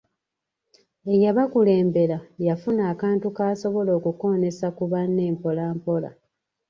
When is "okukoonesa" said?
3.99-4.67